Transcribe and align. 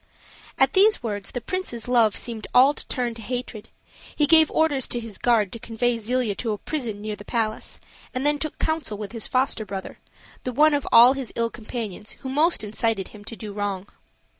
At 0.57 0.73
these 0.73 1.03
words 1.03 1.29
the 1.29 1.41
prince's 1.41 1.87
love 1.87 2.15
seemed 2.15 2.47
all 2.55 2.73
to 2.73 2.87
turn 2.87 3.13
to 3.13 3.21
hatred: 3.21 3.69
he 4.15 4.25
gave 4.25 4.49
orders 4.49 4.87
to 4.87 4.99
his 4.99 5.19
guards 5.19 5.51
to 5.51 5.59
convey 5.59 5.99
Zelia 5.99 6.33
to 6.37 6.53
a 6.53 6.57
prison 6.57 7.03
near 7.03 7.15
the 7.15 7.23
palace, 7.23 7.79
and 8.11 8.25
then 8.25 8.39
took 8.39 8.57
counsel 8.57 8.97
with 8.97 9.11
his 9.11 9.27
foster 9.27 9.63
brother, 9.63 9.99
the 10.41 10.51
one 10.53 10.73
of 10.73 10.87
all 10.91 11.13
his 11.13 11.31
ill 11.35 11.51
companions 11.51 12.13
who 12.21 12.29
most 12.29 12.63
incited 12.63 13.09
him 13.09 13.23
to 13.25 13.35
do 13.35 13.53
wrong. 13.53 13.89